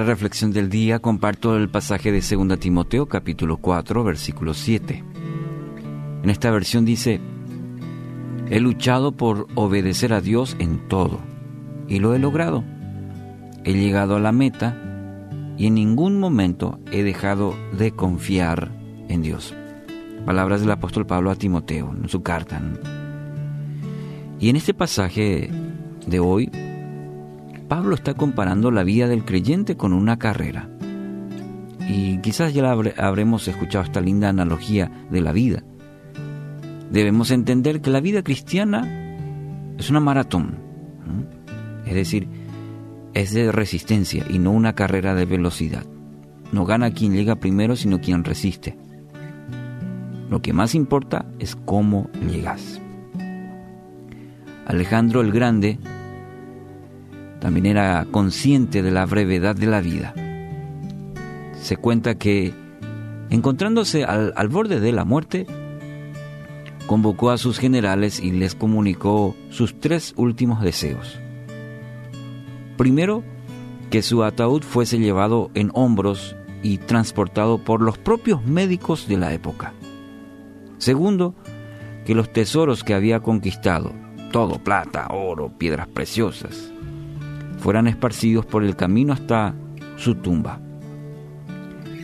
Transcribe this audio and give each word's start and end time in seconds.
reflexión 0.00 0.52
del 0.52 0.70
día 0.70 0.98
comparto 0.98 1.56
el 1.56 1.68
pasaje 1.68 2.10
de 2.10 2.20
2 2.20 2.58
Timoteo 2.58 3.06
capítulo 3.06 3.58
4 3.58 4.02
versículo 4.02 4.54
7. 4.54 5.04
En 6.22 6.30
esta 6.30 6.50
versión 6.50 6.84
dice, 6.84 7.20
He 8.48 8.60
luchado 8.60 9.12
por 9.12 9.46
obedecer 9.54 10.12
a 10.12 10.20
Dios 10.20 10.56
en 10.58 10.88
todo 10.88 11.20
y 11.88 11.98
lo 11.98 12.14
he 12.14 12.18
logrado. 12.18 12.64
He 13.64 13.74
llegado 13.74 14.16
a 14.16 14.20
la 14.20 14.32
meta 14.32 14.76
y 15.58 15.66
en 15.66 15.74
ningún 15.74 16.18
momento 16.18 16.80
he 16.90 17.02
dejado 17.02 17.54
de 17.76 17.92
confiar 17.92 18.72
en 19.08 19.22
Dios. 19.22 19.54
Palabras 20.24 20.60
del 20.60 20.70
apóstol 20.70 21.06
Pablo 21.06 21.30
a 21.30 21.36
Timoteo 21.36 21.92
en 21.94 22.08
su 22.08 22.22
carta. 22.22 22.62
Y 24.40 24.48
en 24.48 24.56
este 24.56 24.74
pasaje 24.74 25.50
de 26.06 26.20
hoy, 26.20 26.50
Pablo 27.72 27.94
está 27.94 28.12
comparando 28.12 28.70
la 28.70 28.84
vida 28.84 29.08
del 29.08 29.24
creyente 29.24 29.78
con 29.78 29.94
una 29.94 30.18
carrera. 30.18 30.68
Y 31.88 32.18
quizás 32.18 32.52
ya 32.52 32.70
habremos 32.70 33.48
escuchado 33.48 33.82
esta 33.82 34.02
linda 34.02 34.28
analogía 34.28 35.06
de 35.10 35.22
la 35.22 35.32
vida. 35.32 35.64
Debemos 36.90 37.30
entender 37.30 37.80
que 37.80 37.88
la 37.88 38.00
vida 38.00 38.22
cristiana 38.22 39.16
es 39.78 39.88
una 39.88 40.00
maratón. 40.00 40.58
Es 41.86 41.94
decir, 41.94 42.28
es 43.14 43.32
de 43.32 43.50
resistencia 43.50 44.26
y 44.28 44.38
no 44.38 44.50
una 44.50 44.74
carrera 44.74 45.14
de 45.14 45.24
velocidad. 45.24 45.86
No 46.52 46.66
gana 46.66 46.90
quien 46.90 47.14
llega 47.14 47.36
primero, 47.36 47.74
sino 47.74 48.02
quien 48.02 48.22
resiste. 48.22 48.76
Lo 50.28 50.42
que 50.42 50.52
más 50.52 50.74
importa 50.74 51.24
es 51.38 51.56
cómo 51.56 52.10
llegas. 52.30 52.82
Alejandro 54.66 55.22
el 55.22 55.32
Grande 55.32 55.78
también 57.42 57.66
era 57.66 58.06
consciente 58.08 58.84
de 58.84 58.92
la 58.92 59.04
brevedad 59.04 59.56
de 59.56 59.66
la 59.66 59.80
vida. 59.80 60.14
Se 61.60 61.76
cuenta 61.76 62.14
que, 62.14 62.54
encontrándose 63.30 64.04
al, 64.04 64.48
borde 64.48 64.78
de 64.78 64.92
la 64.92 65.04
muerte, 65.04 65.48
convocó 66.86 67.32
a 67.32 67.38
sus 67.38 67.58
generales 67.58 68.20
y 68.20 68.30
les 68.30 68.54
comunicó 68.54 69.34
sus 69.50 69.80
tres 69.80 70.14
últimos 70.16 70.62
deseos. 70.62 71.18
Primero, 72.76 73.24
que 73.90 74.02
su 74.02 74.22
ataúd 74.22 74.62
fuese 74.62 75.00
llevado 75.00 75.50
en 75.54 75.72
hombros 75.74 76.36
y 76.62 76.78
transportado 76.78 77.58
por 77.58 77.82
los 77.82 77.98
propios 77.98 78.44
médicos 78.44 79.08
de 79.08 79.16
la 79.16 79.32
época. 79.32 79.72
Segundo, 80.78 81.34
que 82.06 82.14
los 82.14 82.32
tesoros 82.32 82.84
que 82.84 82.94
había 82.94 83.18
conquistado, 83.18 83.92
todo 84.30 84.62
plata, 84.62 85.08
oro, 85.10 85.58
piedras 85.58 85.88
preciosas, 85.88 86.72
fueran 87.62 87.86
esparcidos 87.86 88.44
por 88.44 88.64
el 88.64 88.74
camino 88.74 89.12
hasta 89.12 89.54
su 89.96 90.16
tumba. 90.16 90.60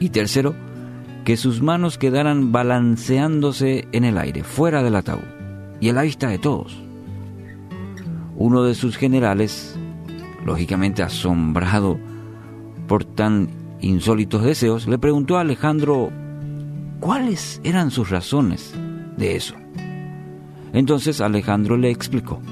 Y 0.00 0.10
tercero, 0.10 0.54
que 1.24 1.38
sus 1.38 1.62
manos 1.62 1.96
quedaran 1.96 2.52
balanceándose 2.52 3.88
en 3.92 4.04
el 4.04 4.18
aire, 4.18 4.44
fuera 4.44 4.82
del 4.82 4.96
ataúd, 4.96 5.24
y 5.80 5.88
a 5.88 5.94
la 5.94 6.02
vista 6.02 6.28
de 6.28 6.38
todos. 6.38 6.76
Uno 8.36 8.64
de 8.64 8.74
sus 8.74 8.98
generales, 8.98 9.78
lógicamente 10.44 11.02
asombrado 11.02 11.98
por 12.86 13.04
tan 13.04 13.48
insólitos 13.80 14.42
deseos, 14.42 14.86
le 14.86 14.98
preguntó 14.98 15.38
a 15.38 15.40
Alejandro 15.40 16.10
cuáles 17.00 17.62
eran 17.64 17.90
sus 17.90 18.10
razones 18.10 18.74
de 19.16 19.36
eso. 19.36 19.54
Entonces 20.74 21.22
Alejandro 21.22 21.78
le 21.78 21.90
explicó. 21.90 22.42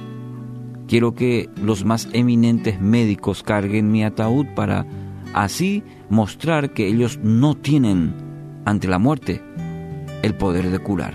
Quiero 0.87 1.15
que 1.15 1.49
los 1.57 1.85
más 1.85 2.09
eminentes 2.13 2.81
médicos 2.81 3.43
carguen 3.43 3.91
mi 3.91 4.05
ataúd 4.05 4.47
para 4.55 4.87
así 5.33 5.83
mostrar 6.11 6.75
que 6.75 6.87
ellos 6.87 7.19
no 7.23 7.55
tienen 7.55 8.15
ante 8.65 8.89
la 8.89 8.99
muerte 8.99 9.43
el 10.23 10.35
poder 10.35 10.71
de 10.71 10.79
curar. 10.79 11.15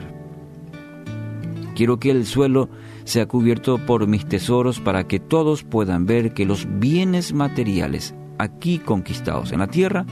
Quiero 1.75 1.99
que 1.99 2.11
el 2.11 2.25
suelo 2.25 2.69
sea 3.05 3.25
cubierto 3.27 3.77
por 3.85 4.05
mis 4.05 4.25
tesoros 4.25 4.79
para 4.79 5.07
que 5.07 5.19
todos 5.19 5.63
puedan 5.63 6.05
ver 6.05 6.33
que 6.33 6.45
los 6.45 6.67
bienes 6.79 7.33
materiales 7.33 8.13
aquí 8.37 8.79
conquistados 8.79 9.51
en 9.51 9.59
la 9.59 9.67
tierra 9.67 10.05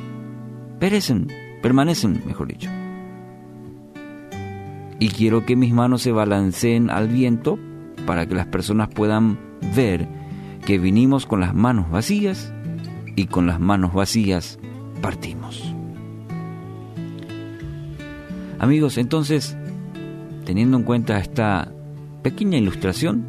perecen, 0.80 1.28
permanecen, 1.62 2.22
mejor 2.26 2.48
dicho. 2.48 2.70
Y 5.00 5.10
quiero 5.10 5.46
que 5.46 5.56
mis 5.56 5.74
manos 5.74 6.02
se 6.02 6.12
balanceen 6.12 6.90
al 6.90 7.08
viento 7.08 7.60
para 8.08 8.26
que 8.26 8.34
las 8.34 8.48
personas 8.48 8.88
puedan 8.88 9.38
ver 9.76 10.08
que 10.66 10.80
vinimos 10.80 11.28
con 11.28 11.42
las 11.42 11.54
manos 11.54 11.92
vacías 11.92 12.52
y 13.16 13.26
con 13.26 13.46
las 13.46 13.60
manos 13.60 13.94
vacías 13.94 14.58
partimos. 15.02 15.76
Amigos, 18.58 18.98
entonces, 18.98 19.56
teniendo 20.46 20.78
en 20.78 20.84
cuenta 20.84 21.20
esta 21.20 21.72
pequeña 22.24 22.58
ilustración, 22.58 23.28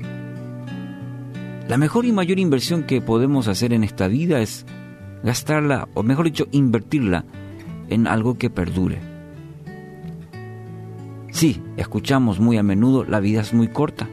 la 1.68 1.76
mejor 1.76 2.06
y 2.06 2.12
mayor 2.12 2.38
inversión 2.38 2.84
que 2.84 3.02
podemos 3.02 3.48
hacer 3.48 3.74
en 3.74 3.84
esta 3.84 4.08
vida 4.08 4.40
es 4.40 4.64
gastarla, 5.22 5.88
o 5.92 6.02
mejor 6.02 6.26
dicho, 6.26 6.46
invertirla 6.50 7.26
en 7.90 8.06
algo 8.06 8.38
que 8.38 8.48
perdure. 8.48 9.00
Sí, 11.30 11.60
escuchamos 11.76 12.40
muy 12.40 12.56
a 12.56 12.62
menudo, 12.62 13.04
la 13.04 13.20
vida 13.20 13.42
es 13.42 13.52
muy 13.52 13.68
corta. 13.68 14.08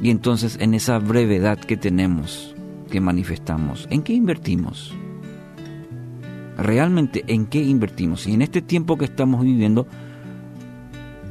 Y 0.00 0.10
entonces 0.10 0.56
en 0.60 0.74
esa 0.74 0.98
brevedad 0.98 1.58
que 1.58 1.76
tenemos, 1.76 2.54
que 2.90 3.00
manifestamos, 3.00 3.86
¿en 3.90 4.02
qué 4.02 4.12
invertimos? 4.12 4.94
Realmente, 6.56 7.24
¿en 7.26 7.46
qué 7.46 7.62
invertimos? 7.62 8.26
Y 8.26 8.34
en 8.34 8.42
este 8.42 8.62
tiempo 8.62 8.96
que 8.96 9.04
estamos 9.04 9.42
viviendo, 9.42 9.86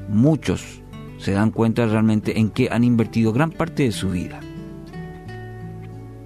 muchos 0.10 0.82
se 1.18 1.32
dan 1.32 1.52
cuenta 1.52 1.86
realmente 1.86 2.40
en 2.40 2.50
qué 2.50 2.70
han 2.72 2.84
invertido 2.84 3.34
gran 3.34 3.52
parte 3.52 3.84
de 3.84 3.92
su 3.92 4.10
vida. 4.10 4.40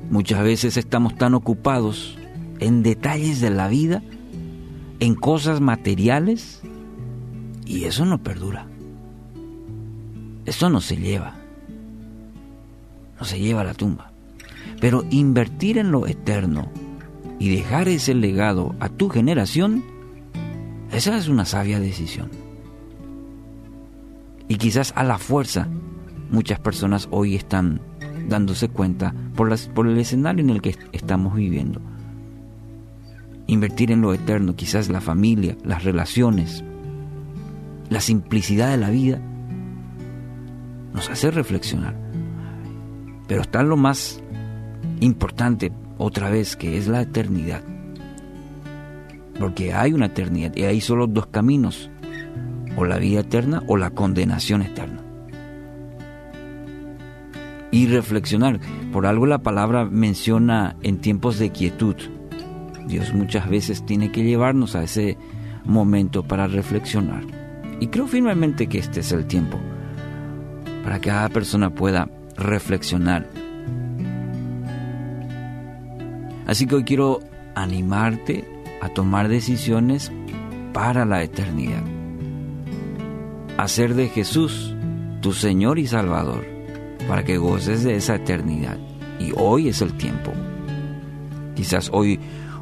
Muchas 0.10 0.44
veces 0.44 0.78
estamos 0.78 1.16
tan 1.16 1.36
ocupados 1.36 2.18
en 2.60 2.84
detalles 2.84 3.40
de 3.40 3.50
la 3.50 3.68
vida, 3.68 4.04
en 5.00 5.16
cosas 5.16 5.62
materiales, 5.62 6.62
y 7.66 7.86
eso 7.86 8.06
no 8.06 8.22
perdura. 8.22 8.68
Eso 10.46 10.70
no 10.70 10.82
se 10.82 10.98
lleva 10.98 11.41
se 13.26 13.40
lleva 13.40 13.62
a 13.62 13.66
la 13.66 13.74
tumba. 13.74 14.12
Pero 14.80 15.06
invertir 15.10 15.78
en 15.78 15.92
lo 15.92 16.08
eterno 16.08 16.72
y 17.40 17.50
dejar 17.56 17.88
ese 17.88 18.14
legado 18.14 18.76
a 18.80 18.90
tu 18.90 19.10
generación, 19.10 19.84
esa 20.92 21.18
es 21.18 21.28
una 21.28 21.46
sabia 21.46 21.80
decisión. 21.80 22.30
Y 24.48 24.58
quizás 24.58 24.94
a 24.96 25.04
la 25.04 25.18
fuerza 25.18 25.68
muchas 26.30 26.60
personas 26.60 27.08
hoy 27.12 27.36
están 27.36 27.82
dándose 28.28 28.70
cuenta 28.70 29.14
por, 29.36 29.50
las, 29.50 29.68
por 29.68 29.88
el 29.88 29.98
escenario 29.98 30.44
en 30.44 30.50
el 30.50 30.62
que 30.62 30.76
estamos 30.92 31.36
viviendo. 31.36 31.82
Invertir 33.48 33.92
en 33.92 34.02
lo 34.02 34.14
eterno, 34.14 34.56
quizás 34.56 34.90
la 34.90 35.02
familia, 35.02 35.58
las 35.64 35.84
relaciones, 35.84 36.64
la 37.90 38.00
simplicidad 38.00 38.72
de 38.72 38.78
la 38.78 38.90
vida, 38.90 39.22
nos 40.94 41.10
hace 41.10 41.32
reflexionar. 41.32 42.11
Pero 43.32 43.44
está 43.44 43.64
lo 43.64 43.78
más 43.78 44.22
importante 45.00 45.72
otra 45.98 46.30
vez, 46.30 46.58
que 46.58 46.78
es 46.78 46.90
la 46.90 47.04
eternidad. 47.04 47.62
Porque 49.40 49.74
hay 49.74 49.94
una 49.94 50.08
eternidad 50.08 50.52
y 50.54 50.64
hay 50.64 50.82
solo 50.82 51.08
dos 51.08 51.28
caminos, 51.28 51.90
o 52.76 52.84
la 52.84 52.98
vida 52.98 53.22
eterna 53.22 53.64
o 53.68 53.78
la 53.78 53.92
condenación 53.92 54.64
eterna. 54.64 55.02
Y 57.72 57.88
reflexionar, 57.88 58.60
por 58.92 59.06
algo 59.06 59.26
la 59.26 59.42
palabra 59.42 59.86
menciona 59.86 60.76
en 60.82 61.00
tiempos 61.00 61.40
de 61.40 61.52
quietud. 61.52 61.96
Dios 62.86 63.14
muchas 63.14 63.50
veces 63.50 63.86
tiene 63.86 64.12
que 64.12 64.26
llevarnos 64.26 64.76
a 64.76 64.84
ese 64.84 65.18
momento 65.64 66.24
para 66.24 66.48
reflexionar. 66.48 67.24
Y 67.80 67.88
creo 67.88 68.08
firmemente 68.08 68.68
que 68.68 68.80
este 68.80 69.00
es 69.00 69.14
el 69.14 69.26
tiempo 69.26 69.58
para 70.84 71.00
que 71.00 71.12
cada 71.12 71.30
persona 71.30 71.70
pueda 71.70 72.10
reflexionar. 72.42 73.28
Así 76.48 76.68
que 76.68 76.76
hoy 76.76 76.84
quiero 76.84 77.20
animarte 77.56 78.46
a 78.82 78.90
tomar 78.90 79.28
decisiones 79.28 80.12
para 80.74 81.06
la 81.06 81.24
eternidad. 81.24 81.84
Hacer 83.58 83.94
de 83.94 84.10
Jesús 84.10 84.76
tu 85.22 85.34
Señor 85.34 85.80
y 85.80 85.88
Salvador 85.88 86.46
para 87.08 87.24
que 87.24 87.38
goces 87.38 87.84
de 87.84 87.96
esa 87.96 88.16
eternidad. 88.16 88.78
Y 89.20 89.34
hoy 89.38 89.70
es 89.70 89.82
el 89.82 89.94
tiempo. 89.94 90.32
Quizás 91.56 91.90
hoy, 91.94 92.20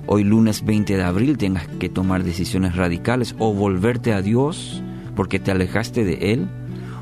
hoy 0.08 0.24
lunes 0.24 0.66
20 0.66 0.98
de 0.98 1.04
abril 1.04 1.38
tengas 1.38 1.68
que 1.68 1.90
tomar 1.90 2.24
decisiones 2.24 2.76
radicales 2.76 3.36
o 3.40 3.54
volverte 3.54 4.14
a 4.14 4.22
Dios 4.22 4.84
porque 5.16 5.40
te 5.40 5.52
alejaste 5.52 6.04
de 6.04 6.34
Él 6.34 6.48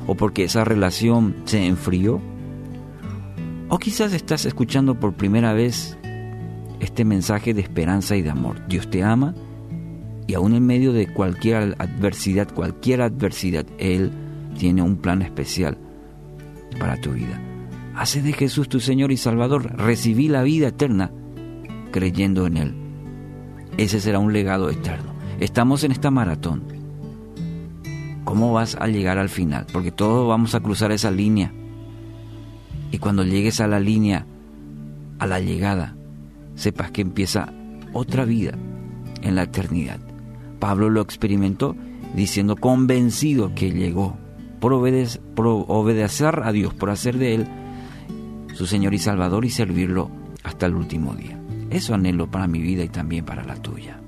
o 0.06 0.14
porque 0.14 0.44
esa 0.44 0.64
relación 0.64 1.36
se 1.44 1.66
enfrió 1.66 2.20
o 3.68 3.78
quizás 3.78 4.12
estás 4.12 4.44
escuchando 4.44 4.98
por 4.98 5.14
primera 5.14 5.52
vez 5.52 5.98
este 6.80 7.04
mensaje 7.04 7.54
de 7.54 7.60
esperanza 7.60 8.16
y 8.16 8.22
de 8.22 8.30
amor. 8.30 8.66
Dios 8.68 8.88
te 8.90 9.02
ama 9.02 9.34
y 10.26 10.34
aún 10.34 10.54
en 10.54 10.66
medio 10.66 10.92
de 10.92 11.12
cualquier 11.12 11.74
adversidad, 11.78 12.52
cualquier 12.52 13.02
adversidad, 13.02 13.66
Él 13.78 14.12
tiene 14.58 14.82
un 14.82 14.96
plan 14.96 15.22
especial 15.22 15.78
para 16.78 17.00
tu 17.00 17.12
vida. 17.12 17.40
Hace 17.96 18.22
de 18.22 18.32
Jesús 18.32 18.68
tu 18.68 18.78
Señor 18.78 19.10
y 19.10 19.16
Salvador. 19.16 19.76
Recibí 19.76 20.28
la 20.28 20.42
vida 20.42 20.68
eterna 20.68 21.10
creyendo 21.90 22.46
en 22.46 22.56
Él. 22.56 22.74
Ese 23.76 24.00
será 24.00 24.18
un 24.18 24.32
legado 24.32 24.70
eterno. 24.70 25.12
Estamos 25.40 25.84
en 25.84 25.92
esta 25.92 26.10
maratón. 26.10 26.62
¿Cómo 28.24 28.52
vas 28.52 28.76
a 28.78 28.86
llegar 28.86 29.18
al 29.18 29.28
final? 29.28 29.66
Porque 29.72 29.90
todos 29.90 30.28
vamos 30.28 30.54
a 30.54 30.60
cruzar 30.60 30.92
esa 30.92 31.10
línea. 31.10 31.52
Y 32.90 32.98
cuando 32.98 33.24
llegues 33.24 33.60
a 33.60 33.66
la 33.66 33.80
línea, 33.80 34.26
a 35.18 35.26
la 35.26 35.40
llegada, 35.40 35.94
sepas 36.54 36.90
que 36.90 37.02
empieza 37.02 37.52
otra 37.92 38.24
vida 38.24 38.52
en 39.22 39.34
la 39.34 39.44
eternidad. 39.44 39.98
Pablo 40.58 40.90
lo 40.90 41.00
experimentó 41.00 41.76
diciendo 42.14 42.56
convencido 42.56 43.54
que 43.54 43.70
llegó 43.70 44.16
por, 44.60 44.72
obedecer 44.72 46.40
a 46.42 46.52
Dios, 46.52 46.74
por 46.74 46.90
hacer 46.90 47.18
de 47.18 47.34
Él 47.34 47.46
su 48.54 48.66
Señor 48.66 48.94
y 48.94 48.98
Salvador 48.98 49.44
y 49.44 49.50
servirlo 49.50 50.10
hasta 50.42 50.66
el 50.66 50.74
último 50.74 51.14
día. 51.14 51.38
Eso 51.70 51.94
anhelo 51.94 52.30
para 52.30 52.46
mi 52.46 52.60
vida 52.60 52.82
y 52.82 52.88
también 52.88 53.24
para 53.24 53.44
la 53.44 53.56
tuya. 53.56 54.00